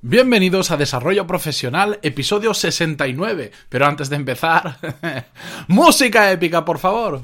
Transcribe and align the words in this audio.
Bienvenidos 0.00 0.70
a 0.70 0.76
Desarrollo 0.76 1.26
Profesional, 1.26 1.98
episodio 2.02 2.54
69. 2.54 3.50
Pero 3.68 3.84
antes 3.84 4.08
de 4.08 4.14
empezar, 4.14 4.78
música 5.66 6.30
épica, 6.30 6.64
por 6.64 6.78
favor. 6.78 7.22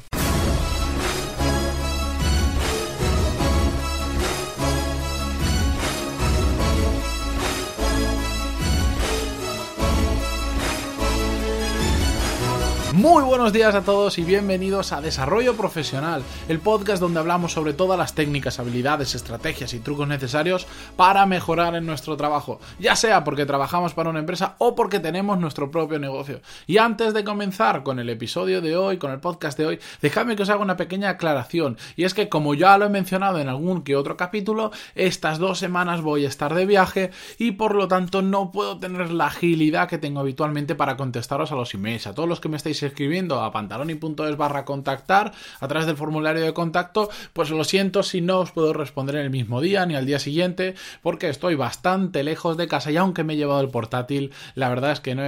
Buenos 13.34 13.52
días 13.52 13.74
a 13.74 13.82
todos 13.82 14.16
y 14.18 14.22
bienvenidos 14.22 14.92
a 14.92 15.00
Desarrollo 15.00 15.56
Profesional, 15.56 16.22
el 16.48 16.60
podcast 16.60 17.00
donde 17.00 17.18
hablamos 17.18 17.50
sobre 17.50 17.72
todas 17.72 17.98
las 17.98 18.14
técnicas, 18.14 18.60
habilidades, 18.60 19.16
estrategias 19.16 19.74
y 19.74 19.80
trucos 19.80 20.06
necesarios 20.06 20.68
para 20.94 21.26
mejorar 21.26 21.74
en 21.74 21.84
nuestro 21.84 22.16
trabajo, 22.16 22.60
ya 22.78 22.94
sea 22.94 23.24
porque 23.24 23.44
trabajamos 23.44 23.92
para 23.92 24.10
una 24.10 24.20
empresa 24.20 24.54
o 24.58 24.76
porque 24.76 25.00
tenemos 25.00 25.36
nuestro 25.40 25.72
propio 25.72 25.98
negocio. 25.98 26.42
Y 26.68 26.78
antes 26.78 27.12
de 27.12 27.24
comenzar 27.24 27.82
con 27.82 27.98
el 27.98 28.08
episodio 28.08 28.60
de 28.60 28.76
hoy, 28.76 28.98
con 28.98 29.10
el 29.10 29.18
podcast 29.18 29.58
de 29.58 29.66
hoy, 29.66 29.80
dejadme 30.00 30.36
que 30.36 30.44
os 30.44 30.50
haga 30.50 30.62
una 30.62 30.76
pequeña 30.76 31.08
aclaración, 31.08 31.76
y 31.96 32.04
es 32.04 32.14
que 32.14 32.28
como 32.28 32.54
ya 32.54 32.78
lo 32.78 32.84
he 32.84 32.88
mencionado 32.88 33.40
en 33.40 33.48
algún 33.48 33.82
que 33.82 33.96
otro 33.96 34.16
capítulo, 34.16 34.70
estas 34.94 35.40
dos 35.40 35.58
semanas 35.58 36.02
voy 36.02 36.24
a 36.24 36.28
estar 36.28 36.54
de 36.54 36.66
viaje 36.66 37.10
y 37.36 37.50
por 37.50 37.74
lo 37.74 37.88
tanto 37.88 38.22
no 38.22 38.52
puedo 38.52 38.78
tener 38.78 39.10
la 39.10 39.26
agilidad 39.26 39.88
que 39.88 39.98
tengo 39.98 40.20
habitualmente 40.20 40.76
para 40.76 40.96
contestaros 40.96 41.50
a 41.50 41.56
los 41.56 41.74
emails, 41.74 42.06
a 42.06 42.14
todos 42.14 42.28
los 42.28 42.38
que 42.38 42.48
me 42.48 42.56
estáis 42.56 42.80
escribiendo 42.84 43.23
a 43.32 43.52
pantaloni.es 43.52 44.36
barra 44.36 44.64
contactar 44.64 45.32
a 45.60 45.68
través 45.68 45.86
del 45.86 45.96
formulario 45.96 46.44
de 46.44 46.52
contacto, 46.52 47.08
pues 47.32 47.50
lo 47.50 47.64
siento 47.64 48.02
si 48.02 48.20
no 48.20 48.40
os 48.40 48.52
puedo 48.52 48.72
responder 48.72 49.16
en 49.16 49.22
el 49.22 49.30
mismo 49.30 49.60
día 49.60 49.86
ni 49.86 49.94
al 49.94 50.06
día 50.06 50.18
siguiente, 50.18 50.74
porque 51.02 51.28
estoy 51.28 51.54
bastante 51.54 52.22
lejos 52.22 52.56
de 52.56 52.68
casa 52.68 52.90
y 52.90 52.96
aunque 52.96 53.24
me 53.24 53.34
he 53.34 53.36
llevado 53.36 53.60
el 53.60 53.70
portátil, 53.70 54.32
la 54.54 54.68
verdad 54.68 54.92
es 54.92 55.00
que 55.00 55.14
no, 55.14 55.22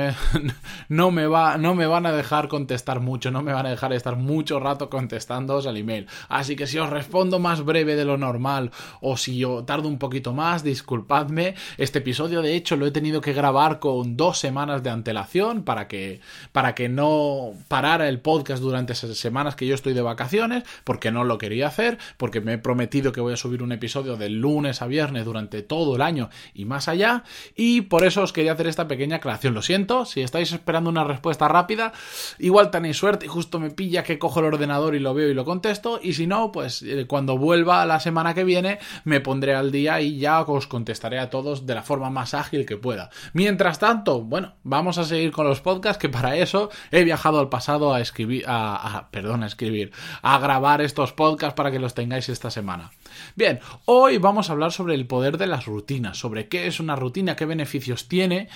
no, 0.89 1.11
me, 1.11 1.27
va, 1.27 1.57
no 1.57 1.75
me 1.75 1.87
van 1.87 2.07
a 2.07 2.13
dejar 2.13 2.49
contestar 2.49 3.01
mucho, 3.01 3.31
no 3.31 3.43
me 3.43 3.53
van 3.53 3.67
a 3.67 3.71
dejar 3.71 3.93
estar 3.93 4.17
mucho 4.17 4.61
rato 4.61 4.91
contestándoos 4.91 5.67
al 5.67 5.77
email. 5.77 6.07
Así 6.29 6.57
que 6.57 6.67
si 6.67 6.79
os 6.79 6.91
respondo 6.91 7.39
más 7.39 7.65
breve 7.65 7.97
de 7.97 8.05
lo 8.05 8.19
normal 8.19 8.71
o 9.01 9.17
si 9.17 9.39
yo 9.39 9.65
tardo 9.65 9.89
un 9.89 9.99
poquito 9.99 10.33
más, 10.33 10.63
disculpadme. 10.63 11.55
Este 11.79 11.99
episodio, 11.99 12.43
de 12.43 12.55
hecho, 12.55 12.77
lo 12.77 12.87
he 12.87 12.91
tenido 12.91 13.21
que 13.21 13.33
grabar 13.33 13.79
con 13.79 14.17
dos 14.17 14.39
semanas 14.39 14.83
de 14.83 14.91
antelación 14.91 15.63
para 15.63 15.89
que, 15.89 16.21
para 16.53 16.75
que 16.75 16.89
no 16.89 17.53
parar 17.87 18.09
el 18.09 18.19
podcast 18.19 18.61
durante 18.61 18.95
esas 18.95 19.17
semanas 19.17 19.55
que 19.55 19.65
yo 19.65 19.77
estoy 19.77 19.95
de 19.95 20.03
vacaciones, 20.03 20.65
porque 20.83 21.13
no 21.13 21.23
lo 21.23 21.39
quería 21.39 21.69
hacer, 21.69 21.99
porque 22.17 22.41
me 22.41 22.55
he 22.55 22.59
prometido 22.59 23.13
que 23.13 23.21
voy 23.21 23.33
a 23.33 23.37
subir 23.37 23.63
un 23.63 23.71
episodio 23.71 24.17
de 24.17 24.29
lunes 24.29 24.83
a 24.83 24.89
viernes 24.89 25.25
durante 25.25 25.63
todo 25.63 25.95
el 25.95 26.03
año 26.03 26.29
y 26.53 26.65
más 26.65 26.89
allá, 26.89 27.23
y 27.55 27.83
por 27.83 28.05
eso 28.05 28.23
os 28.23 28.33
quería 28.33 28.55
hacer 28.55 28.67
esta 28.67 28.89
pequeña 28.89 29.19
aclaración. 29.19 29.55
Lo 29.55 29.63
siento, 29.63 30.05
si 30.05 30.21
estáis 30.21 30.51
esperando 30.51 30.91
una 30.91 31.05
respuesta 31.05 31.47
rápida, 31.47 31.93
igual 32.41 32.73
tenéis 32.73 32.97
suerte 32.97 33.27
y 33.27 33.29
justo 33.29 33.61
me 33.61 33.71
pilla 33.71 34.03
que 34.03 34.19
cojo 34.19 34.41
el 34.41 34.47
ordenador 34.47 34.97
y 34.97 34.99
lo 34.99 35.15
veo 35.15 35.29
y 35.29 35.35
lo 35.35 35.45
contesto, 35.45 36.01
y 36.03 36.15
si 36.15 36.27
no, 36.27 36.51
pues 36.51 36.83
eh, 36.83 37.07
cuando 37.07 37.39
vuelva 37.39 37.87
la 37.87 38.01
semana 38.01 38.35
que 38.35 38.43
viene 38.43 38.81
me 39.05 39.21
pondré 39.21 39.55
al 39.55 39.71
día 39.71 40.01
y 40.01 40.19
ya 40.19 40.41
os 40.41 40.67
contestaré 40.67 41.21
a 41.21 41.31
todos 41.31 41.67
de 41.67 41.77
la 41.77 41.85
forma 41.85 42.11
más 42.11 42.35
ágil 42.35 42.67
que 42.67 42.77
pueda. 42.77 43.11
Mientras 43.33 43.79
tanto, 43.79 44.23
bueno, 44.23 44.55
vamos 44.65 44.99
a 44.99 45.05
seguir 45.05 45.31
con 45.31 45.47
los 45.47 45.61
podcasts, 45.61 46.01
que 46.01 46.09
para 46.09 46.35
eso 46.35 46.69
he 46.91 47.05
viajado 47.05 47.39
al 47.39 47.49
pasado 47.49 47.76
a 47.77 48.01
escribir, 48.01 48.45
a, 48.47 49.09
perdón, 49.11 49.43
a 49.43 49.47
escribir, 49.47 49.93
a 50.23 50.39
grabar 50.39 50.81
estos 50.81 51.13
podcasts 51.13 51.55
para 51.55 51.71
que 51.71 51.79
los 51.79 51.95
tengáis 51.95 52.29
esta 52.29 52.51
semana. 52.51 52.91
Bien, 53.35 53.61
hoy 53.85 54.19
vamos 54.19 54.49
a 54.49 54.53
hablar 54.53 54.73
sobre 54.73 54.95
el 54.95 55.07
poder 55.07 55.39
de 55.39 55.47
las 55.47 55.67
rutinas, 55.67 56.19
sobre 56.19 56.49
qué 56.49 56.67
es 56.67 56.81
una 56.81 56.97
rutina, 56.97 57.37
qué 57.37 57.45
beneficios 57.45 58.09
tiene 58.09 58.49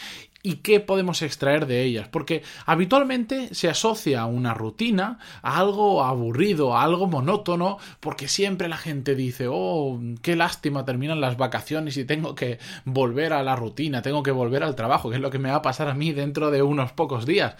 y 0.43 0.57
qué 0.57 0.81
podemos 0.81 1.23
extraer 1.23 1.67
de 1.67 1.83
ellas. 1.83 2.09
Porque 2.09 2.43
habitualmente 2.67 3.55
se 3.55 3.69
asocia 3.69 4.25
una 4.25 4.55
rutina 4.55 5.19
a 5.43 5.59
algo 5.59 6.03
aburrido, 6.03 6.77
a 6.77 6.83
algo 6.83 7.07
monótono, 7.07 7.79
porque 8.01 8.29
siempre 8.29 8.69
la 8.69 8.77
gente 8.77 9.15
dice, 9.15 9.47
oh, 9.51 10.01
qué 10.23 10.37
lástima, 10.37 10.85
terminan 10.85 11.21
las 11.21 11.37
vacaciones 11.37 11.97
y 11.97 12.05
tengo 12.05 12.35
que 12.35 12.59
volver 12.85 13.33
a 13.33 13.43
la 13.43 13.57
rutina, 13.57 14.03
tengo 14.03 14.23
que 14.23 14.31
volver 14.31 14.63
al 14.63 14.77
trabajo, 14.77 15.11
que 15.11 15.17
es 15.17 15.23
lo 15.23 15.31
que 15.31 15.39
me 15.39 15.51
va 15.51 15.57
a 15.57 15.63
pasar 15.63 15.89
a 15.89 15.95
mí 15.95 16.13
dentro 16.13 16.51
de 16.51 16.63
unos 16.63 16.93
pocos 16.93 17.27
días. 17.27 17.57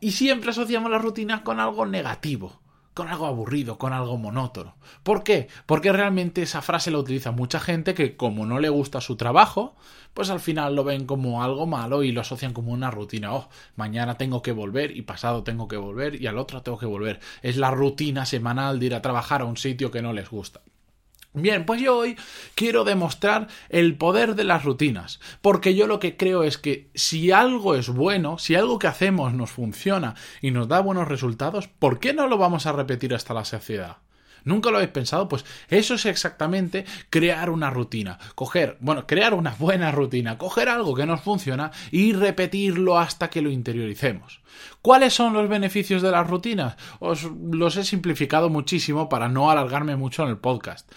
Y 0.00 0.12
siempre 0.12 0.50
asociamos 0.50 0.90
la 0.90 0.98
rutina 0.98 1.42
con 1.42 1.58
algo 1.58 1.84
negativo, 1.84 2.60
con 2.94 3.08
algo 3.08 3.26
aburrido, 3.26 3.78
con 3.78 3.92
algo 3.92 4.16
monótono. 4.16 4.76
¿Por 5.02 5.24
qué? 5.24 5.48
Porque 5.66 5.92
realmente 5.92 6.42
esa 6.42 6.62
frase 6.62 6.92
la 6.92 6.98
utiliza 6.98 7.32
mucha 7.32 7.58
gente 7.58 7.94
que 7.94 8.16
como 8.16 8.46
no 8.46 8.60
le 8.60 8.68
gusta 8.68 9.00
su 9.00 9.16
trabajo, 9.16 9.74
pues 10.14 10.30
al 10.30 10.38
final 10.38 10.76
lo 10.76 10.84
ven 10.84 11.04
como 11.04 11.42
algo 11.42 11.66
malo 11.66 12.04
y 12.04 12.12
lo 12.12 12.20
asocian 12.20 12.52
como 12.52 12.72
una 12.72 12.92
rutina. 12.92 13.34
Oh, 13.34 13.48
mañana 13.74 14.16
tengo 14.16 14.40
que 14.40 14.52
volver 14.52 14.96
y 14.96 15.02
pasado 15.02 15.42
tengo 15.42 15.66
que 15.66 15.76
volver 15.76 16.20
y 16.20 16.28
al 16.28 16.38
otro 16.38 16.62
tengo 16.62 16.78
que 16.78 16.86
volver. 16.86 17.18
Es 17.42 17.56
la 17.56 17.72
rutina 17.72 18.24
semanal 18.24 18.78
de 18.78 18.86
ir 18.86 18.94
a 18.94 19.02
trabajar 19.02 19.42
a 19.42 19.46
un 19.46 19.56
sitio 19.56 19.90
que 19.90 20.02
no 20.02 20.12
les 20.12 20.30
gusta. 20.30 20.60
Bien, 21.34 21.66
pues 21.66 21.80
yo 21.80 21.96
hoy 21.96 22.16
quiero 22.54 22.84
demostrar 22.84 23.48
el 23.68 23.96
poder 23.96 24.34
de 24.34 24.44
las 24.44 24.64
rutinas, 24.64 25.20
porque 25.42 25.74
yo 25.74 25.86
lo 25.86 26.00
que 26.00 26.16
creo 26.16 26.42
es 26.42 26.56
que 26.58 26.90
si 26.94 27.30
algo 27.30 27.74
es 27.74 27.90
bueno, 27.90 28.38
si 28.38 28.54
algo 28.54 28.78
que 28.78 28.86
hacemos 28.86 29.34
nos 29.34 29.50
funciona 29.50 30.14
y 30.40 30.50
nos 30.50 30.68
da 30.68 30.80
buenos 30.80 31.06
resultados, 31.06 31.68
¿por 31.68 32.00
qué 32.00 32.14
no 32.14 32.28
lo 32.28 32.38
vamos 32.38 32.66
a 32.66 32.72
repetir 32.72 33.14
hasta 33.14 33.34
la 33.34 33.44
saciedad? 33.44 33.98
¿Nunca 34.48 34.70
lo 34.70 34.78
habéis 34.78 34.92
pensado? 34.92 35.28
Pues 35.28 35.44
eso 35.68 35.94
es 35.94 36.06
exactamente 36.06 36.86
crear 37.10 37.50
una 37.50 37.68
rutina. 37.68 38.18
Coger, 38.34 38.78
bueno, 38.80 39.06
crear 39.06 39.34
una 39.34 39.54
buena 39.58 39.92
rutina, 39.92 40.38
coger 40.38 40.70
algo 40.70 40.94
que 40.94 41.04
nos 41.04 41.20
funciona 41.20 41.70
y 41.90 42.14
repetirlo 42.14 42.98
hasta 42.98 43.28
que 43.28 43.42
lo 43.42 43.50
interioricemos. 43.50 44.40
¿Cuáles 44.80 45.12
son 45.12 45.34
los 45.34 45.50
beneficios 45.50 46.00
de 46.00 46.10
las 46.10 46.26
rutinas? 46.26 46.76
Os 46.98 47.24
los 47.52 47.76
he 47.76 47.84
simplificado 47.84 48.48
muchísimo 48.48 49.10
para 49.10 49.28
no 49.28 49.50
alargarme 49.50 49.96
mucho 49.96 50.22
en 50.22 50.30
el 50.30 50.38
podcast. 50.38 50.90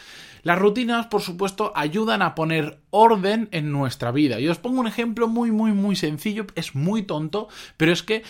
Las 0.44 0.58
rutinas, 0.58 1.08
por 1.08 1.22
supuesto, 1.22 1.74
ayudan 1.76 2.22
a 2.22 2.36
poner 2.36 2.80
orden 2.90 3.50
en 3.52 3.74
nuestra 3.74 4.12
vida. 4.12 4.40
Y 4.40 4.48
os 4.48 4.60
pongo 4.60 4.80
un 4.80 4.88
ejemplo 4.88 5.28
muy, 5.28 5.52
muy, 5.52 5.74
muy 5.74 5.98
sencillo. 5.98 6.48
Es 6.56 6.74
muy 6.74 7.04
tonto, 7.04 7.50
pero 7.76 7.92
es 7.92 8.02
que 8.02 8.24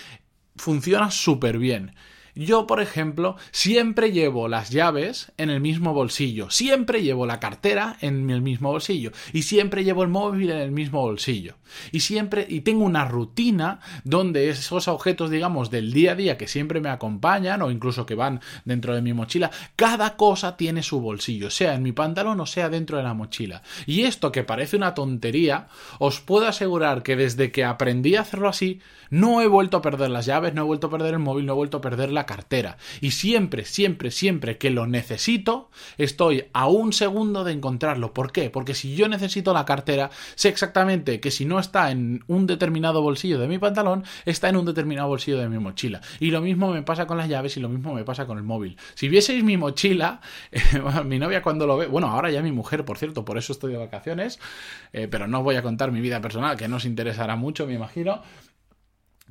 funciona 0.56 1.12
súper 1.12 1.60
bien. 1.60 1.94
Yo, 2.36 2.68
por 2.68 2.82
ejemplo, 2.82 3.36
siempre 3.52 4.12
llevo 4.12 4.48
las 4.48 4.70
llaves 4.70 5.32
en 5.38 5.50
el 5.50 5.62
mismo 5.62 5.94
bolsillo, 5.94 6.50
siempre 6.50 7.02
llevo 7.02 7.26
la 7.26 7.40
cartera 7.40 7.98
en 8.02 8.30
el 8.30 8.42
mismo 8.42 8.72
bolsillo 8.72 9.12
y 9.34 9.44
siempre 9.44 9.84
llevo 9.84 10.04
el 10.04 10.10
móvil 10.10 10.52
en 10.52 10.58
el 10.58 10.72
mismo 10.72 11.02
bolsillo. 11.02 11.56
Y 11.92 12.02
siempre 12.02 12.46
y 12.50 12.62
tengo 12.62 12.84
una 12.84 13.06
rutina 13.06 13.80
donde 14.04 14.50
esos 14.50 14.88
objetos, 14.88 15.30
digamos, 15.30 15.72
del 15.72 15.94
día 15.94 16.12
a 16.14 16.16
día 16.16 16.38
que 16.38 16.48
siempre 16.48 16.82
me 16.82 16.90
acompañan 16.90 17.62
o 17.62 17.72
incluso 17.72 18.06
que 18.06 18.16
van 18.16 18.42
dentro 18.66 18.94
de 18.96 19.02
mi 19.02 19.14
mochila, 19.14 19.52
cada 19.76 20.16
cosa 20.18 20.58
tiene 20.58 20.84
su 20.84 21.02
bolsillo, 21.02 21.50
sea 21.50 21.74
en 21.74 21.84
mi 21.84 21.92
pantalón 21.92 22.40
o 22.40 22.46
sea 22.46 22.70
dentro 22.70 22.98
de 22.98 23.04
la 23.04 23.14
mochila. 23.14 23.62
Y 23.86 24.04
esto 24.04 24.32
que 24.32 24.44
parece 24.44 24.78
una 24.78 24.94
tontería, 24.94 25.68
os 26.00 26.20
puedo 26.20 26.48
asegurar 26.48 27.04
que 27.04 27.16
desde 27.16 27.52
que 27.52 27.64
aprendí 27.64 28.16
a 28.16 28.22
hacerlo 28.22 28.50
así, 28.50 28.82
no 29.10 29.42
he 29.42 29.48
vuelto 29.48 29.78
a 29.78 29.82
perder 29.82 30.10
las 30.10 30.26
llaves, 30.26 30.54
no 30.54 30.62
he 30.62 30.66
vuelto 30.66 30.88
a 30.88 30.90
perder 30.90 31.14
el 31.14 31.20
móvil, 31.20 31.46
no 31.46 31.54
he 31.54 31.56
vuelto 31.56 31.78
a 31.78 31.82
perder 31.82 32.12
la 32.12 32.21
cartera. 32.26 32.78
Y 33.00 33.12
siempre, 33.12 33.66
siempre, 33.66 34.12
siempre 34.12 34.58
que 34.58 34.70
lo 34.70 34.88
necesito, 34.88 35.70
estoy 35.98 36.46
a 36.54 36.68
un 36.68 36.94
segundo 36.94 37.44
de 37.44 37.54
encontrarlo. 37.54 38.14
¿Por 38.14 38.32
qué? 38.32 38.50
Porque 38.50 38.74
si 38.74 38.96
yo 38.96 39.08
necesito 39.08 39.54
la 39.54 39.66
cartera, 39.66 40.10
sé 40.36 40.50
exactamente 40.50 41.20
que 41.20 41.32
si 41.32 41.46
no 41.46 41.60
está 41.60 41.92
en 41.92 42.24
un 42.28 42.48
determinado 42.48 43.02
bolsillo 43.02 43.40
de 43.40 43.48
mi 43.48 43.58
pantalón, 43.58 44.04
está 44.26 44.50
en 44.50 44.58
un 44.58 44.66
determinado 44.66 45.08
bolsillo 45.08 45.38
de 45.38 45.50
mi 45.50 45.60
mochila. 45.60 46.02
Y 46.20 46.32
lo 46.32 46.42
mismo 46.42 46.72
me 46.72 46.84
pasa 46.84 47.08
con 47.08 47.18
las 47.18 47.30
llaves 47.30 47.58
y 47.58 47.60
lo 47.60 47.70
mismo 47.70 47.94
me 47.94 48.04
pasa 48.04 48.26
con 48.26 48.38
el 48.38 48.44
móvil. 48.44 48.78
Si 48.96 49.08
vieseis 49.10 49.44
mi 49.44 49.58
mochila, 49.58 50.22
mi 51.06 51.20
novia 51.20 51.42
cuando 51.42 51.68
lo 51.68 51.78
ve, 51.78 51.88
bueno, 51.88 52.08
ahora 52.08 52.30
ya 52.32 52.42
mi 52.42 52.52
mujer, 52.52 52.86
por 52.86 52.98
cierto, 52.98 53.26
por 53.26 53.38
eso 53.38 53.54
estoy 53.54 53.72
de 53.72 53.78
vacaciones, 53.78 54.40
eh, 54.94 55.08
pero 55.10 55.28
no 55.28 55.44
voy 55.44 55.56
a 55.56 55.62
contar 55.62 55.92
mi 55.92 56.02
vida 56.02 56.22
personal, 56.22 56.58
que 56.58 56.68
no 56.68 56.78
os 56.78 56.86
interesará 56.86 57.36
mucho, 57.36 57.66
me 57.68 57.74
imagino 57.74 58.22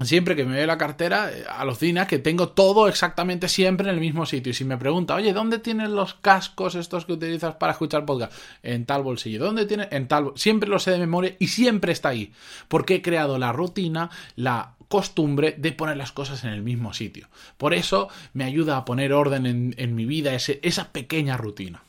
siempre 0.06 0.36
que 0.36 0.44
me 0.44 0.56
ve 0.56 0.66
la 0.66 0.78
cartera, 0.78 1.30
eh, 1.30 1.44
alucina 1.48 2.06
que 2.06 2.18
tengo 2.18 2.48
todo 2.50 2.88
exactamente 2.88 3.48
siempre 3.48 3.88
en 3.88 3.94
el 3.94 4.00
mismo 4.00 4.26
sitio. 4.26 4.50
Y 4.50 4.54
si 4.54 4.64
me 4.64 4.76
pregunta, 4.76 5.14
oye, 5.14 5.32
¿dónde 5.32 5.58
tienes 5.58 5.90
los 5.90 6.14
cascos 6.14 6.74
estos 6.74 7.04
que 7.04 7.12
utilizas 7.12 7.54
para 7.56 7.72
escuchar 7.72 8.04
podcast? 8.04 8.32
En 8.62 8.86
tal 8.86 9.02
bolsillo. 9.02 9.44
¿Dónde 9.44 9.66
tienes? 9.66 9.88
En 9.90 10.08
tal. 10.08 10.32
Siempre 10.36 10.68
lo 10.68 10.78
sé 10.78 10.92
de 10.92 10.98
memoria 10.98 11.36
y 11.38 11.48
siempre 11.48 11.92
está 11.92 12.10
ahí. 12.10 12.32
Porque 12.68 12.96
he 12.96 13.02
creado 13.02 13.38
la 13.38 13.52
rutina, 13.52 14.10
la 14.36 14.74
costumbre 14.88 15.54
de 15.56 15.72
poner 15.72 15.96
las 15.96 16.12
cosas 16.12 16.42
en 16.44 16.50
el 16.50 16.62
mismo 16.62 16.92
sitio. 16.92 17.28
Por 17.56 17.74
eso 17.74 18.08
me 18.32 18.44
ayuda 18.44 18.76
a 18.76 18.84
poner 18.84 19.12
orden 19.12 19.46
en, 19.46 19.74
en 19.78 19.94
mi 19.94 20.04
vida, 20.04 20.34
ese, 20.34 20.58
esa 20.62 20.92
pequeña 20.92 21.36
rutina. 21.36 21.82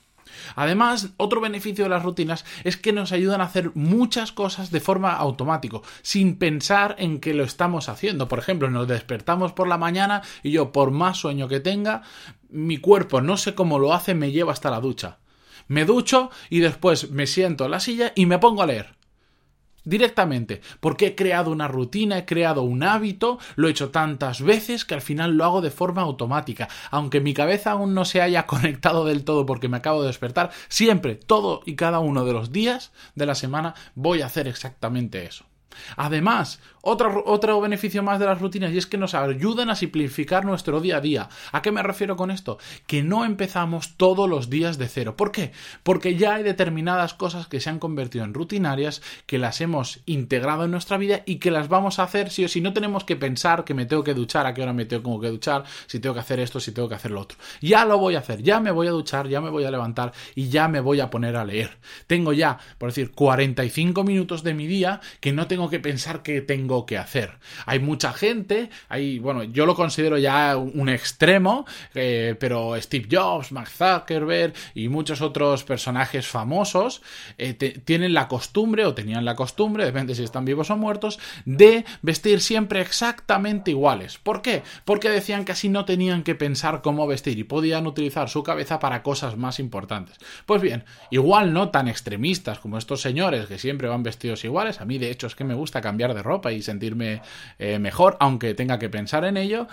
Además, 0.55 1.09
otro 1.17 1.41
beneficio 1.41 1.85
de 1.85 1.89
las 1.89 2.03
rutinas 2.03 2.45
es 2.63 2.77
que 2.77 2.93
nos 2.93 3.11
ayudan 3.11 3.41
a 3.41 3.45
hacer 3.45 3.71
muchas 3.75 4.31
cosas 4.31 4.71
de 4.71 4.79
forma 4.79 5.13
automática, 5.13 5.79
sin 6.01 6.38
pensar 6.38 6.95
en 6.97 7.19
que 7.19 7.33
lo 7.33 7.43
estamos 7.43 7.89
haciendo. 7.89 8.27
Por 8.27 8.39
ejemplo, 8.39 8.69
nos 8.69 8.88
despertamos 8.88 9.53
por 9.53 9.67
la 9.67 9.77
mañana 9.77 10.21
y 10.43 10.51
yo, 10.51 10.71
por 10.71 10.91
más 10.91 11.17
sueño 11.17 11.47
que 11.47 11.59
tenga, 11.59 12.03
mi 12.49 12.77
cuerpo, 12.77 13.21
no 13.21 13.38
sé 13.38 13.55
cómo 13.55 13.79
lo 13.79 13.93
hace, 13.93 14.13
me 14.13 14.31
lleva 14.31 14.53
hasta 14.53 14.71
la 14.71 14.79
ducha. 14.79 15.19
Me 15.67 15.85
ducho 15.85 16.31
y 16.49 16.59
después 16.59 17.11
me 17.11 17.27
siento 17.27 17.65
en 17.65 17.71
la 17.71 17.79
silla 17.79 18.11
y 18.15 18.25
me 18.25 18.39
pongo 18.39 18.61
a 18.61 18.67
leer. 18.67 19.00
Directamente, 19.83 20.62
porque 20.80 21.07
he 21.07 21.16
creado 21.16 21.51
una 21.51 21.68
rutina, 21.68 22.19
he 22.19 22.25
creado 22.25 22.62
un 22.62 22.83
hábito, 22.83 23.39
lo 23.56 23.68
he 23.68 23.72
hecho 23.72 23.89
tantas 23.89 24.42
veces 24.42 24.86
que 24.86 24.94
al 24.94 25.01
final 25.01 25.38
lo 25.38 25.44
hago 25.44 25.62
de 25.62 25.72
forma 25.72 26.04
automática. 26.04 26.69
Aunque 26.92 27.19
mi 27.19 27.33
cabeza 27.33 27.72
aún 27.72 27.94
no 27.94 28.06
se 28.06 28.22
haya 28.22 28.45
conectado 28.48 29.06
del 29.06 29.24
todo 29.24 29.45
porque 29.45 29.69
me 29.69 29.78
acabo 29.78 30.01
de 30.01 30.07
despertar, 30.07 30.51
siempre, 30.69 31.16
todo 31.16 31.62
y 31.66 31.75
cada 31.75 32.00
uno 32.00 32.25
de 32.25 32.33
los 32.33 32.51
días 32.51 32.92
de 33.16 33.25
la 33.25 33.36
semana 33.36 33.74
voy 33.95 34.22
a 34.22 34.28
hacer 34.28 34.48
exactamente 34.48 35.25
eso. 35.25 35.45
Además, 35.95 36.59
otro, 36.81 37.23
otro, 37.27 37.62
beneficio 37.62 38.01
más 38.01 38.19
de 38.19 38.25
las 38.25 38.41
rutinas 38.41 38.73
y 38.73 38.77
es 38.77 38.88
que 38.88 38.97
nos 38.97 39.13
ayudan 39.13 39.69
a 39.69 39.75
simplificar 39.75 40.45
nuestro 40.45 40.81
día 40.81 40.97
a 40.97 41.01
día. 41.01 41.29
¿A 41.51 41.62
qué 41.62 41.71
me 41.71 41.83
refiero 41.83 42.15
con 42.15 42.31
esto? 42.31 42.57
Que 42.88 43.03
no 43.03 43.23
empezamos 43.23 43.97
todos 43.97 44.27
los 44.27 44.50
días 44.50 44.79
de 44.79 44.88
cero. 44.88 45.15
¿Por 45.15 45.31
qué? 45.31 45.51
Porque 45.83 46.15
ya 46.15 46.35
hay 46.35 46.44
determinadas 46.44 47.13
cosas 47.13 47.47
que 47.47 47.59
se 47.59 47.69
han 47.69 47.77
convertido 47.77 48.25
en 48.25 48.33
rutinarias, 48.33 49.03
que 49.27 49.38
las 49.38 49.62
hemos 49.62 50.01
integrado 50.07 50.65
en 50.65 50.71
nuestra 50.71 50.97
vida 50.97 51.21
y 51.25 51.35
que 51.35 51.51
las 51.51 51.69
vamos 51.69 52.00
a 52.00 52.03
hacer 52.03 52.31
si 52.31 52.45
o 52.45 52.47
si 52.47 52.62
no 52.62 52.74
tenemos 52.74 53.03
que 53.03 53.15
pensar 53.15 53.63
que 53.63 53.75
me 53.75 53.85
tengo 53.85 54.03
que 54.03 54.15
duchar, 54.15 54.47
a 54.47 54.53
qué 54.53 54.63
hora 54.63 54.74
me 54.74 54.85
tengo 54.85 55.19
que 55.19 55.29
duchar, 55.29 55.63
si 55.85 56.00
tengo 56.00 56.15
que 56.15 56.21
hacer 56.21 56.39
esto, 56.39 56.59
si 56.59 56.71
tengo 56.71 56.89
que 56.89 56.95
hacer 56.95 57.12
lo 57.12 57.21
otro. 57.21 57.38
Ya 57.62 57.85
lo 57.85 58.00
voy 58.00 58.15
a 58.15 58.19
hacer, 58.19 58.41
ya 58.41 58.59
me 58.59 58.71
voy 58.71 58.88
a 58.88 58.91
duchar, 58.91 59.27
ya 59.27 59.39
me 59.39 59.50
voy 59.50 59.65
a 59.65 59.71
levantar 59.71 60.13
y 60.33 60.50
ya 60.50 60.67
me 60.67 60.79
voy 60.79 61.00
a 61.00 61.09
poner 61.09 61.35
a 61.35 61.45
leer. 61.45 61.77
Tengo 62.07 62.33
ya, 62.33 62.57
por 62.77 62.89
decir, 62.89 63.12
45 63.12 64.03
minutos 64.03 64.44
de 64.44 64.53
mi 64.53 64.65
día 64.65 65.00
que 65.19 65.31
no 65.31 65.47
tengo 65.47 65.61
que 65.69 65.80
pensar 65.80 66.24
que 66.24 66.42
tengo 66.42 66.86
que 66.86 66.98
hacer. 66.98 67.38
Hay 67.66 67.80
mucha 67.80 68.13
gente, 68.13 68.69
hay, 68.90 69.19
bueno, 69.19 69.44
yo 69.44 69.66
lo 69.66 69.75
considero 69.75 70.18
ya 70.18 70.58
un 70.58 70.90
extremo, 70.90 71.66
eh, 71.94 72.36
pero 72.40 72.80
Steve 72.81 73.08
Jobs, 73.12 73.52
Mark 73.52 73.69
Zuckerberg 73.69 74.54
y 74.74 74.90
muchos 74.90 75.22
otros 75.22 75.63
personajes 75.63 76.28
famosos 76.28 77.02
eh, 77.38 77.54
tienen 77.54 78.13
la 78.13 78.28
costumbre, 78.28 78.86
o 78.86 78.94
tenían 78.94 79.25
la 79.25 79.36
costumbre, 79.36 79.86
depende 79.86 80.16
si 80.16 80.24
están 80.24 80.46
vivos 80.46 80.69
o 80.69 80.78
muertos, 80.78 81.19
de 81.46 81.86
vestir 82.02 82.42
siempre 82.42 82.81
exactamente 82.81 83.72
iguales. 83.72 84.18
¿Por 84.18 84.42
qué? 84.42 84.63
Porque 84.86 85.10
decían 85.10 85.46
que 85.46 85.52
así 85.52 85.69
no 85.69 85.86
tenían 85.86 86.24
que 86.24 86.36
pensar 86.36 86.81
cómo 86.81 87.08
vestir 87.08 87.40
y 87.40 87.44
podían 87.44 87.88
utilizar 87.88 88.30
su 88.30 88.44
cabeza 88.44 88.80
para 88.80 89.04
cosas 89.04 89.38
más 89.38 89.60
importantes. 89.60 90.18
Pues 90.46 90.62
bien, 90.62 90.86
igual 91.10 91.54
no 91.54 91.69
tan 91.69 91.88
extremistas 91.88 92.60
como 92.60 92.78
estos 92.78 93.02
señores 93.02 93.48
que 93.48 93.60
siempre 93.60 93.88
van 93.88 94.04
vestidos 94.04 94.44
iguales, 94.44 94.81
a 94.81 94.86
mí 94.86 94.98
de 94.98 95.12
hecho 95.12 95.28
es 95.28 95.36
que 95.36 95.44
me 95.44 95.50
gusta 95.53 95.81
cambiar 95.81 96.13
de 96.13 96.24
ropa 96.24 96.51
y 96.51 96.62
sentirme 96.62 97.21
eh, 97.59 97.80
mejor, 97.80 98.18
aunque 98.19 98.53
tenga 98.53 98.80
que 98.80 98.89
pensar 98.89 99.25
en 99.25 99.38
ello, 99.38 99.68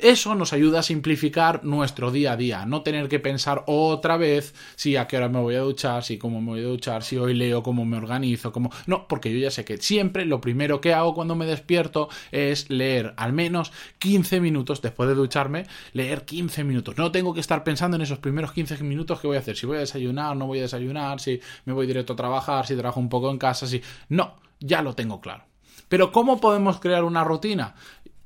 eso 0.00 0.34
nos 0.34 0.52
ayuda 0.52 0.80
a 0.80 0.82
simplificar 0.82 1.64
nuestro 1.64 2.10
día 2.10 2.32
a 2.32 2.36
día, 2.36 2.64
no 2.64 2.82
tener 2.82 3.08
que 3.08 3.20
pensar 3.20 3.62
otra 3.66 4.16
vez 4.16 4.54
si 4.74 4.96
a 4.96 5.06
qué 5.06 5.18
hora 5.18 5.28
me 5.28 5.40
voy 5.40 5.54
a 5.54 5.60
duchar, 5.60 6.02
si 6.02 6.18
cómo 6.18 6.40
me 6.40 6.52
voy 6.52 6.60
a 6.60 6.68
duchar, 6.68 7.02
si 7.02 7.18
hoy 7.18 7.34
leo, 7.34 7.62
cómo 7.62 7.84
me 7.84 7.96
organizo, 7.96 8.52
cómo... 8.52 8.70
No, 8.86 9.06
porque 9.06 9.32
yo 9.32 9.38
ya 9.38 9.50
sé 9.50 9.64
que 9.64 9.76
siempre 9.78 10.24
lo 10.24 10.40
primero 10.40 10.80
que 10.80 10.94
hago 10.94 11.14
cuando 11.14 11.34
me 11.34 11.44
despierto 11.44 12.08
es 12.30 12.70
leer 12.70 13.14
al 13.16 13.32
menos 13.32 13.72
15 13.98 14.40
minutos 14.40 14.80
después 14.80 15.08
de 15.08 15.14
ducharme, 15.14 15.66
leer 15.92 16.24
15 16.24 16.64
minutos. 16.64 16.96
No 16.96 17.12
tengo 17.12 17.34
que 17.34 17.40
estar 17.40 17.62
pensando 17.62 17.96
en 17.96 18.02
esos 18.02 18.18
primeros 18.18 18.52
15 18.52 18.82
minutos 18.82 19.20
que 19.20 19.26
voy 19.26 19.36
a 19.36 19.40
hacer, 19.40 19.56
si 19.56 19.66
voy 19.66 19.76
a 19.76 19.80
desayunar, 19.80 20.36
no 20.36 20.46
voy 20.46 20.60
a 20.60 20.62
desayunar, 20.62 21.20
si 21.20 21.40
me 21.64 21.72
voy 21.72 21.86
directo 21.86 22.14
a 22.14 22.16
trabajar, 22.16 22.66
si 22.66 22.74
trabajo 22.74 23.00
un 23.00 23.08
poco 23.08 23.30
en 23.30 23.38
casa, 23.38 23.66
si... 23.66 23.82
No, 24.08 24.36
ya 24.62 24.82
lo 24.82 24.94
tengo 24.94 25.20
claro. 25.20 25.44
Pero 25.88 26.10
¿cómo 26.10 26.40
podemos 26.40 26.80
crear 26.80 27.04
una 27.04 27.22
rutina? 27.24 27.74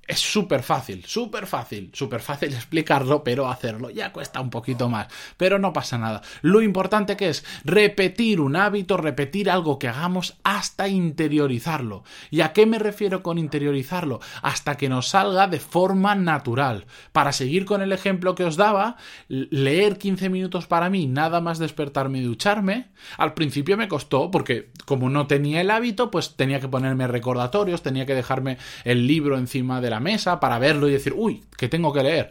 Es 0.07 0.21
súper 0.21 0.63
fácil, 0.63 1.05
súper 1.05 1.47
fácil, 1.47 1.91
súper 1.93 2.21
fácil 2.21 2.53
explicarlo, 2.55 3.25
pero 3.25 3.49
hacerlo 3.49 3.91
ya 3.91 4.13
cuesta 4.13 4.41
un 4.41 4.51
poquito 4.51 4.89
más. 4.89 5.09
Pero 5.37 5.59
no 5.59 5.73
pasa 5.73 5.99
nada. 5.99 6.23
Lo 6.43 6.63
importante 6.63 7.17
que 7.17 7.29
es 7.29 7.45
repetir 7.65 8.41
un 8.41 8.57
hábito, 8.57 8.97
repetir 8.97 9.51
algo 9.51 9.79
que 9.79 9.89
hagamos 9.89 10.37
hasta 10.45 10.89
interiorizarlo. 10.89 12.05
¿Y 12.31 12.43
a 12.43 12.53
qué 12.53 12.67
me 12.67 12.79
refiero 12.79 13.23
con 13.23 13.39
interiorizarlo? 13.39 14.21
Hasta 14.43 14.77
que 14.77 14.89
nos 14.89 15.09
salga 15.09 15.49
de 15.49 15.61
forma 15.61 16.15
natural. 16.15 16.87
Para 17.13 17.33
seguir 17.33 17.65
con 17.65 17.83
el 17.83 17.93
ejemplo 17.93 18.35
que 18.35 18.45
os 18.45 18.57
daba, 18.57 18.97
leer 19.29 19.99
15 19.99 20.29
minutos 20.29 20.67
para 20.67 20.91
mí, 20.91 21.07
nada 21.07 21.41
más 21.41 21.59
despertarme 21.59 22.19
y 22.19 22.25
ducharme, 22.25 22.89
al 23.19 23.35
principio 23.35 23.77
me 23.77 23.89
costó 23.89 24.31
porque 24.31 24.71
como 24.85 25.11
no 25.11 25.27
tenía 25.27 25.61
el 25.61 25.71
hábito, 25.71 26.11
pues 26.11 26.37
tenía 26.37 26.61
que 26.61 26.69
ponerme 26.69 27.07
recordatorios, 27.07 27.83
tenía 27.83 28.07
que 28.07 28.15
dejarme 28.15 28.59
el 28.85 29.07
libro 29.07 29.37
encima 29.39 29.81
de 29.81 29.91
la 29.91 29.96
mesa 30.01 30.41
para 30.41 30.59
verlo 30.59 30.89
y 30.89 30.93
decir, 30.93 31.15
uy, 31.17 31.45
que 31.57 31.69
tengo 31.69 31.93
que 31.93 32.03
leer. 32.03 32.31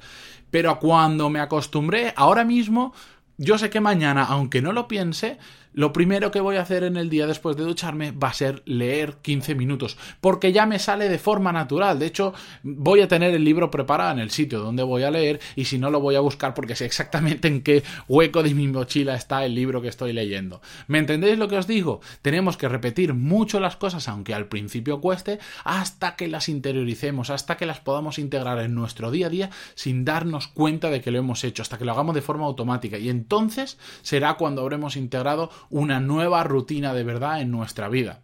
Pero 0.51 0.79
cuando 0.79 1.29
me 1.29 1.39
acostumbré, 1.39 2.13
ahora 2.15 2.44
mismo, 2.44 2.94
yo 3.38 3.57
sé 3.57 3.69
que 3.69 3.81
mañana, 3.81 4.23
aunque 4.23 4.62
no 4.62 4.71
lo 4.71 4.88
piense, 4.88 5.38
lo 5.75 5.92
primero 5.92 6.31
que 6.31 6.39
voy 6.39 6.56
a 6.56 6.62
hacer 6.62 6.83
en 6.83 6.95
el 6.95 7.10
día 7.10 7.27
después 7.27 7.57
de 7.57 7.63
ducharme 7.63 8.12
va 8.12 8.30
a 8.30 8.33
ser 8.33 8.63
leer 8.66 9.18
15 9.22 9.56
minutos, 9.56 9.98
porque 10.22 10.54
ya 10.54 10.66
me 10.66 10.80
sale 10.80 11.10
de 11.10 11.19
forma 11.19 11.51
natural. 11.51 12.00
De 12.00 12.06
hecho, 12.06 12.33
voy 12.63 13.01
a 13.01 13.10
tener 13.10 13.36
el 13.36 13.44
libro 13.44 13.69
preparado 13.69 14.12
en 14.13 14.19
el 14.19 14.31
sitio 14.31 14.60
donde 14.60 14.83
voy 14.83 15.04
a 15.04 15.12
leer 15.12 15.42
y 15.57 15.66
si 15.66 15.77
no 15.77 15.92
lo 15.92 16.00
voy 16.00 16.16
a 16.16 16.22
buscar 16.22 16.54
porque 16.54 16.77
sé 16.77 16.86
exactamente 16.86 17.50
en 17.50 17.62
qué 17.62 17.83
hueco 18.07 18.42
de 18.42 18.54
mi 18.54 18.69
mochila 18.69 19.16
está 19.16 19.44
el 19.44 19.54
libro 19.54 19.81
que 19.81 19.89
estoy 19.89 20.13
leyendo. 20.13 20.62
¿Me 20.88 20.98
entendéis 20.98 21.38
lo 21.38 21.50
que 21.50 21.57
os 21.57 21.68
digo? 21.68 22.00
Tenemos 22.22 22.56
que 22.56 22.69
repetir 22.69 23.13
mucho 23.13 23.60
las 23.60 23.75
cosas, 23.75 24.07
aunque 24.07 24.33
al 24.33 24.48
principio 24.48 25.01
cueste, 25.01 25.39
hasta 25.66 26.16
que 26.16 26.30
las 26.30 26.48
interioricemos, 26.48 27.30
hasta 27.30 27.57
que 27.57 27.66
las 27.66 27.81
podamos 27.81 28.18
integrar 28.18 28.60
en 28.60 28.75
nuestro 28.75 29.12
día 29.12 29.27
a 29.27 29.30
día 29.30 29.50
sin 29.75 30.06
darnos 30.06 30.48
cuenta 30.48 30.89
de 30.89 31.01
que 31.01 31.12
lo 31.12 31.19
hemos 31.19 31.44
hecho, 31.44 31.63
hasta 31.63 31.77
que 31.77 31.83
lo 31.83 31.92
hagamos 31.92 32.16
de 32.16 32.22
forma 32.22 32.45
automática. 32.45 32.98
Y 32.98 33.10
entonces 33.10 33.77
será 34.04 34.36
cuando 34.36 34.62
habremos 34.62 34.95
integrado 34.95 35.50
una 35.69 36.00
nueva 36.00 36.44
rutina 36.44 36.94
de 36.94 37.03
verdad 37.03 37.41
en 37.41 37.51
nuestra 37.51 37.89
vida. 37.89 38.21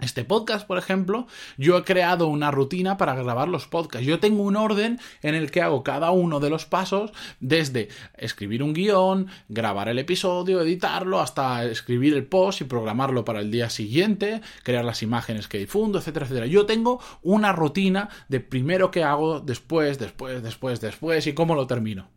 Este 0.00 0.24
podcast, 0.24 0.66
por 0.66 0.76
ejemplo, 0.76 1.28
yo 1.56 1.78
he 1.78 1.84
creado 1.84 2.26
una 2.26 2.50
rutina 2.50 2.96
para 2.96 3.14
grabar 3.14 3.46
los 3.46 3.68
podcasts. 3.68 4.04
Yo 4.04 4.18
tengo 4.18 4.42
un 4.42 4.56
orden 4.56 4.98
en 5.22 5.36
el 5.36 5.52
que 5.52 5.62
hago 5.62 5.84
cada 5.84 6.10
uno 6.10 6.40
de 6.40 6.50
los 6.50 6.66
pasos, 6.66 7.12
desde 7.38 7.90
escribir 8.18 8.64
un 8.64 8.72
guion, 8.72 9.28
grabar 9.48 9.88
el 9.88 10.00
episodio, 10.00 10.60
editarlo, 10.60 11.20
hasta 11.20 11.64
escribir 11.64 12.14
el 12.14 12.26
post 12.26 12.62
y 12.62 12.64
programarlo 12.64 13.24
para 13.24 13.38
el 13.38 13.52
día 13.52 13.70
siguiente, 13.70 14.40
crear 14.64 14.84
las 14.84 15.04
imágenes 15.04 15.46
que 15.46 15.58
difundo, 15.58 16.00
etcétera, 16.00 16.26
etcétera. 16.26 16.46
Yo 16.46 16.66
tengo 16.66 17.00
una 17.22 17.52
rutina 17.52 18.08
de 18.28 18.40
primero 18.40 18.90
que 18.90 19.04
hago, 19.04 19.38
después, 19.38 20.00
después, 20.00 20.42
después, 20.42 20.80
después 20.80 21.24
y 21.28 21.34
cómo 21.34 21.54
lo 21.54 21.68
termino. 21.68 22.08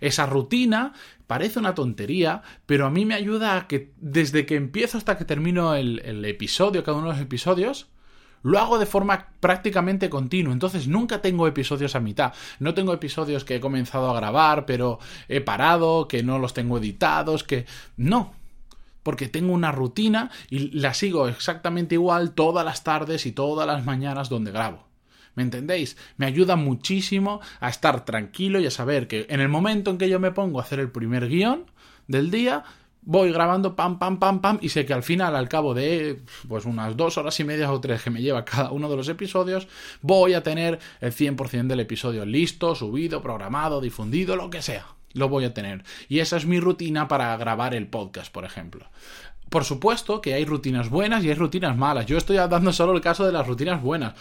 Esa 0.00 0.26
rutina 0.26 0.92
parece 1.26 1.58
una 1.58 1.74
tontería, 1.74 2.42
pero 2.66 2.86
a 2.86 2.90
mí 2.90 3.04
me 3.04 3.14
ayuda 3.14 3.56
a 3.56 3.66
que 3.66 3.92
desde 3.96 4.46
que 4.46 4.56
empiezo 4.56 4.98
hasta 4.98 5.16
que 5.16 5.24
termino 5.24 5.74
el, 5.74 6.24
episodio, 6.24 6.84
cada 6.84 6.98
uno 6.98 7.08
de 7.08 7.14
los 7.14 7.22
episodios, 7.22 7.88
lo 8.42 8.58
hago 8.58 8.78
de 8.78 8.86
forma 8.86 9.28
prácticamente 9.40 10.10
continua, 10.10 10.52
entonces 10.52 10.86
nunca 10.86 11.22
tengo 11.22 11.46
episodios 11.46 11.94
a 11.94 12.00
mitad. 12.00 12.34
No 12.58 12.74
tengo 12.74 12.92
episodios 12.92 13.44
que 13.44 13.56
he 13.56 13.60
comenzado 13.60 14.10
a 14.10 14.16
grabar, 14.16 14.66
pero 14.66 14.98
he 15.28 15.40
parado, 15.40 16.08
que 16.08 16.22
no 16.22 16.38
los 16.38 16.52
tengo 16.52 16.78
editados, 16.78 17.42
que... 17.42 17.64
No, 17.96 18.34
porque 19.02 19.28
tengo 19.28 19.52
una 19.52 19.72
rutina 19.72 20.30
y 20.50 20.78
la 20.78 20.92
sigo 20.92 21.28
exactamente 21.28 21.94
igual 21.94 22.32
todas 22.32 22.64
las 22.64 22.84
tardes 22.84 23.24
y 23.24 23.32
todas 23.32 23.66
las 23.66 23.84
mañanas 23.84 24.28
donde 24.28 24.50
grabo. 24.50 24.93
¿Me 25.34 25.42
entendéis? 25.42 25.96
Me 26.16 26.26
ayuda 26.26 26.56
muchísimo 26.56 27.40
a 27.60 27.68
estar 27.68 28.04
tranquilo 28.04 28.60
y 28.60 28.66
a 28.66 28.70
saber 28.70 29.08
que 29.08 29.26
en 29.28 29.40
el 29.40 29.48
momento 29.48 29.90
en 29.90 29.98
que 29.98 30.08
yo 30.08 30.20
me 30.20 30.30
pongo 30.30 30.60
a 30.60 30.62
hacer 30.62 30.78
el 30.80 30.90
primer 30.90 31.28
guion 31.28 31.66
del 32.06 32.30
día, 32.30 32.64
voy 33.02 33.32
grabando 33.32 33.76
pam, 33.76 33.98
pam, 33.98 34.18
pam, 34.18 34.40
pam, 34.40 34.58
y 34.60 34.70
sé 34.70 34.86
que 34.86 34.94
al 34.94 35.02
final, 35.02 35.36
al 35.36 35.48
cabo 35.48 35.74
de 35.74 36.20
pues 36.48 36.64
unas 36.64 36.96
dos 36.96 37.18
horas 37.18 37.38
y 37.40 37.44
media 37.44 37.70
o 37.70 37.80
tres 37.80 38.02
que 38.02 38.10
me 38.10 38.22
lleva 38.22 38.44
cada 38.44 38.70
uno 38.70 38.88
de 38.88 38.96
los 38.96 39.08
episodios, 39.08 39.68
voy 40.00 40.34
a 40.34 40.42
tener 40.42 40.78
el 41.00 41.12
100% 41.12 41.66
del 41.66 41.80
episodio 41.80 42.24
listo, 42.24 42.74
subido, 42.74 43.22
programado, 43.22 43.80
difundido, 43.80 44.36
lo 44.36 44.50
que 44.50 44.62
sea. 44.62 44.86
Lo 45.12 45.28
voy 45.28 45.44
a 45.44 45.54
tener. 45.54 45.84
Y 46.08 46.18
esa 46.18 46.36
es 46.36 46.44
mi 46.44 46.58
rutina 46.58 47.06
para 47.06 47.36
grabar 47.36 47.72
el 47.72 47.86
podcast, 47.86 48.32
por 48.32 48.44
ejemplo. 48.44 48.86
Por 49.48 49.62
supuesto 49.62 50.20
que 50.20 50.34
hay 50.34 50.44
rutinas 50.44 50.90
buenas 50.90 51.22
y 51.22 51.28
hay 51.28 51.34
rutinas 51.34 51.76
malas. 51.76 52.06
Yo 52.06 52.18
estoy 52.18 52.36
dando 52.36 52.72
solo 52.72 52.94
el 52.94 53.00
caso 53.00 53.24
de 53.24 53.30
las 53.30 53.46
rutinas 53.46 53.80
buenas. 53.80 54.14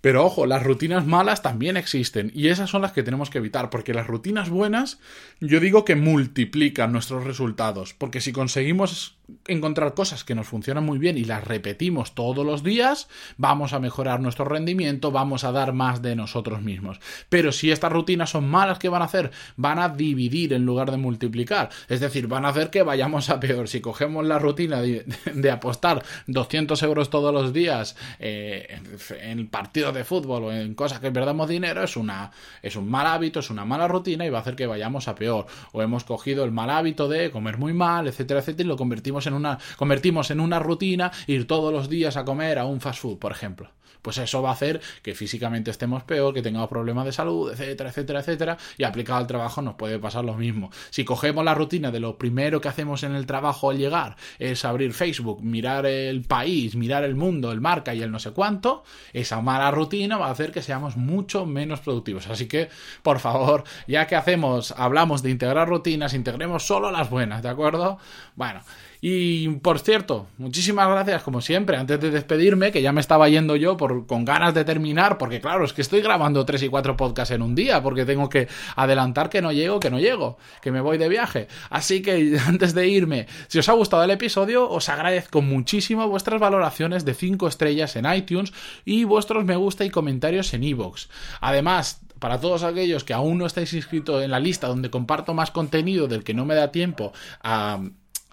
Pero 0.00 0.24
ojo, 0.24 0.46
las 0.46 0.62
rutinas 0.62 1.06
malas 1.06 1.42
también 1.42 1.76
existen 1.76 2.32
y 2.34 2.48
esas 2.48 2.70
son 2.70 2.82
las 2.82 2.92
que 2.92 3.02
tenemos 3.02 3.28
que 3.28 3.38
evitar, 3.38 3.68
porque 3.68 3.92
las 3.92 4.06
rutinas 4.06 4.48
buenas 4.48 4.98
yo 5.40 5.60
digo 5.60 5.84
que 5.84 5.96
multiplican 5.96 6.92
nuestros 6.92 7.24
resultados, 7.24 7.94
porque 7.94 8.20
si 8.20 8.32
conseguimos 8.32 9.18
encontrar 9.46 9.94
cosas 9.94 10.24
que 10.24 10.34
nos 10.34 10.48
funcionan 10.48 10.84
muy 10.84 10.98
bien 10.98 11.18
y 11.18 11.24
las 11.24 11.44
repetimos 11.44 12.14
todos 12.14 12.44
los 12.44 12.62
días, 12.62 13.08
vamos 13.36 13.72
a 13.72 13.80
mejorar 13.80 14.20
nuestro 14.20 14.44
rendimiento, 14.44 15.10
vamos 15.10 15.44
a 15.44 15.52
dar 15.52 15.72
más 15.72 16.02
de 16.02 16.16
nosotros 16.16 16.62
mismos. 16.62 17.00
Pero 17.28 17.52
si 17.52 17.70
estas 17.70 17.92
rutinas 17.92 18.30
son 18.30 18.48
malas, 18.48 18.78
¿qué 18.78 18.88
van 18.88 19.02
a 19.02 19.06
hacer? 19.06 19.30
Van 19.56 19.78
a 19.78 19.88
dividir 19.88 20.52
en 20.52 20.64
lugar 20.64 20.90
de 20.90 20.96
multiplicar. 20.96 21.70
Es 21.88 22.00
decir, 22.00 22.26
van 22.26 22.44
a 22.44 22.48
hacer 22.48 22.70
que 22.70 22.82
vayamos 22.82 23.30
a 23.30 23.40
peor. 23.40 23.68
Si 23.68 23.80
cogemos 23.80 24.24
la 24.26 24.38
rutina 24.38 24.80
de, 24.80 25.50
apostar 25.50 26.04
200 26.26 26.82
euros 26.82 27.10
todos 27.10 27.32
los 27.32 27.52
días 27.52 27.96
eh, 28.18 28.80
en 29.20 29.48
partidos 29.48 29.94
de 29.94 30.04
fútbol 30.04 30.44
o 30.44 30.52
en 30.52 30.74
cosas 30.74 31.00
que 31.00 31.10
perdamos 31.10 31.48
dinero, 31.48 31.82
es, 31.82 31.96
una, 31.96 32.30
es 32.62 32.76
un 32.76 32.88
mal 32.88 33.06
hábito, 33.06 33.40
es 33.40 33.50
una 33.50 33.64
mala 33.64 33.88
rutina 33.88 34.24
y 34.26 34.30
va 34.30 34.38
a 34.38 34.40
hacer 34.42 34.56
que 34.56 34.66
vayamos 34.66 35.08
a 35.08 35.14
peor. 35.14 35.46
O 35.72 35.82
hemos 35.82 36.04
cogido 36.04 36.44
el 36.44 36.52
mal 36.52 36.70
hábito 36.70 37.08
de 37.08 37.30
comer 37.30 37.58
muy 37.58 37.72
mal, 37.72 38.06
etcétera, 38.06 38.40
etcétera, 38.40 38.66
y 38.66 38.68
lo 38.68 38.76
convertimos 38.76 39.19
convertimos 39.20 39.26
en 39.26 39.34
una, 39.34 39.58
convertimos 39.76 40.30
en 40.30 40.40
una 40.40 40.58
rutina 40.58 41.10
ir 41.26 41.46
todos 41.46 41.72
los 41.72 41.88
días 41.88 42.16
a 42.16 42.24
comer 42.24 42.58
a 42.58 42.64
un 42.64 42.80
fast 42.80 43.00
food, 43.00 43.18
por 43.18 43.32
ejemplo 43.32 43.70
pues 44.02 44.18
eso 44.18 44.42
va 44.42 44.50
a 44.50 44.52
hacer 44.52 44.80
que 45.02 45.14
físicamente 45.14 45.70
estemos 45.70 46.02
peor, 46.04 46.34
que 46.34 46.42
tengamos 46.42 46.68
problemas 46.68 47.04
de 47.04 47.12
salud, 47.12 47.50
etcétera, 47.52 47.90
etcétera, 47.90 48.20
etcétera, 48.20 48.58
y 48.78 48.84
aplicado 48.84 49.18
al 49.18 49.26
trabajo 49.26 49.62
nos 49.62 49.74
puede 49.74 49.98
pasar 49.98 50.24
lo 50.24 50.34
mismo. 50.34 50.70
Si 50.90 51.04
cogemos 51.04 51.44
la 51.44 51.54
rutina 51.54 51.90
de 51.90 52.00
lo 52.00 52.18
primero 52.18 52.60
que 52.60 52.68
hacemos 52.68 53.02
en 53.02 53.14
el 53.14 53.26
trabajo 53.26 53.70
al 53.70 53.78
llegar 53.78 54.16
es 54.38 54.64
abrir 54.64 54.92
Facebook, 54.92 55.42
mirar 55.42 55.86
el 55.86 56.22
país, 56.22 56.74
mirar 56.76 57.04
el 57.04 57.14
mundo, 57.14 57.52
el 57.52 57.60
marca 57.60 57.94
y 57.94 58.02
el 58.02 58.10
no 58.10 58.18
sé 58.18 58.32
cuánto, 58.32 58.84
esa 59.12 59.40
mala 59.40 59.70
rutina 59.70 60.18
va 60.18 60.26
a 60.26 60.30
hacer 60.30 60.52
que 60.52 60.62
seamos 60.62 60.96
mucho 60.96 61.46
menos 61.46 61.80
productivos. 61.80 62.28
Así 62.28 62.46
que, 62.46 62.68
por 63.02 63.18
favor, 63.18 63.64
ya 63.86 64.06
que 64.06 64.16
hacemos, 64.16 64.72
hablamos 64.76 65.22
de 65.22 65.30
integrar 65.30 65.68
rutinas, 65.68 66.14
integremos 66.14 66.66
solo 66.66 66.90
las 66.90 67.10
buenas, 67.10 67.42
¿de 67.42 67.48
acuerdo? 67.48 67.98
Bueno, 68.36 68.62
y 69.00 69.48
por 69.48 69.78
cierto, 69.78 70.26
muchísimas 70.36 70.88
gracias 70.88 71.22
como 71.22 71.40
siempre, 71.40 71.76
antes 71.78 71.98
de 72.00 72.10
despedirme, 72.10 72.70
que 72.70 72.82
ya 72.82 72.92
me 72.92 73.00
estaba 73.00 73.28
yendo 73.28 73.56
yo 73.56 73.76
con 74.06 74.24
ganas 74.24 74.54
de 74.54 74.64
terminar, 74.64 75.18
porque 75.18 75.40
claro, 75.40 75.64
es 75.64 75.72
que 75.72 75.82
estoy 75.82 76.00
grabando 76.00 76.44
tres 76.44 76.62
y 76.62 76.68
cuatro 76.68 76.96
podcasts 76.96 77.34
en 77.34 77.42
un 77.42 77.54
día, 77.54 77.82
porque 77.82 78.04
tengo 78.04 78.28
que 78.28 78.48
adelantar 78.76 79.30
que 79.30 79.42
no 79.42 79.52
llego, 79.52 79.80
que 79.80 79.90
no 79.90 79.98
llego, 79.98 80.38
que 80.60 80.72
me 80.72 80.80
voy 80.80 80.98
de 80.98 81.08
viaje. 81.08 81.48
Así 81.68 82.02
que 82.02 82.38
antes 82.46 82.74
de 82.74 82.88
irme, 82.88 83.26
si 83.48 83.58
os 83.58 83.68
ha 83.68 83.72
gustado 83.72 84.02
el 84.04 84.10
episodio, 84.10 84.68
os 84.68 84.88
agradezco 84.88 85.42
muchísimo 85.42 86.08
vuestras 86.08 86.40
valoraciones 86.40 87.04
de 87.04 87.14
5 87.14 87.48
estrellas 87.48 87.96
en 87.96 88.12
iTunes 88.12 88.52
y 88.84 89.04
vuestros 89.04 89.44
me 89.44 89.56
gusta 89.56 89.84
y 89.84 89.90
comentarios 89.90 90.52
en 90.54 90.64
iVoox. 90.64 91.08
Además, 91.40 92.00
para 92.18 92.38
todos 92.38 92.62
aquellos 92.62 93.02
que 93.02 93.14
aún 93.14 93.38
no 93.38 93.46
estáis 93.46 93.72
inscritos 93.72 94.22
en 94.22 94.30
la 94.30 94.38
lista 94.38 94.68
donde 94.68 94.90
comparto 94.90 95.34
más 95.34 95.50
contenido 95.50 96.06
del 96.06 96.22
que 96.22 96.34
no 96.34 96.44
me 96.44 96.54
da 96.54 96.70
tiempo 96.70 97.12
a 97.42 97.80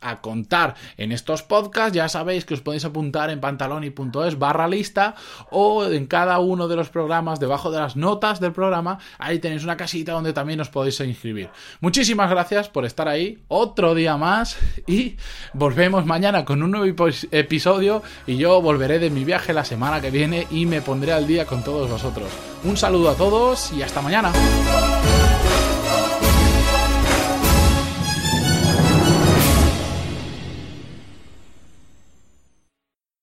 a 0.01 0.22
contar 0.22 0.75
en 0.98 1.12
estos 1.12 1.44
podcasts, 1.44 1.94
ya 1.94 2.10
sabéis 2.10 2.46
que 2.46 2.54
os 2.54 2.62
podéis 2.62 2.86
apuntar 2.86 3.30
en 3.30 3.39
pantaloni.es 3.39 4.39
barra 4.39 4.68
lista 4.68 5.16
o 5.51 5.86
en 5.86 6.08
cada 6.08 6.39
uno 6.39 6.68
de 6.68 6.75
los 6.75 6.89
programas, 6.89 7.39
debajo 7.39 7.72
de 7.72 7.80
las 7.80 7.96
notas 7.96 8.39
del 8.39 8.51
programa, 8.51 9.00
ahí 9.18 9.39
tenéis 9.39 9.63
una 9.63 9.77
casita 9.77 10.13
donde 10.13 10.34
también 10.34 10.60
os 10.60 10.70
podéis 10.70 11.00
inscribir. 11.00 11.50
Muchísimas 11.80 12.30
gracias 12.30 12.70
por 12.70 12.86
estar 12.86 13.08
ahí, 13.08 13.39
otro 13.48 13.96
día 13.96 14.18
más 14.18 14.58
y 14.86 15.18
volvemos 15.54 16.06
mañana 16.06 16.46
con 16.46 16.63
un 16.63 16.72
nuevo 16.72 17.08
episodio 17.32 18.04
y 18.25 18.38
yo 18.38 18.62
volveré 18.62 19.00
de 19.00 19.10
mi 19.10 19.25
viaje 19.25 19.54
la 19.54 19.66
semana 19.66 20.01
que 20.01 20.12
viene 20.12 20.48
y 20.51 20.66
me 20.66 20.82
pondré 20.82 21.13
al 21.13 21.27
día 21.27 21.46
con 21.46 21.63
todos 21.63 21.89
vosotros. 21.89 22.30
Un 22.63 22.77
saludo 22.77 23.10
a 23.10 23.16
todos 23.16 23.72
y 23.74 23.82
hasta 23.82 24.01
mañana. 24.01 24.32